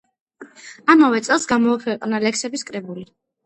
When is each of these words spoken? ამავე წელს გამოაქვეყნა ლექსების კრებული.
ამავე 0.93 1.21
წელს 1.29 1.47
გამოაქვეყნა 1.53 2.25
ლექსების 2.27 2.69
კრებული. 2.75 3.09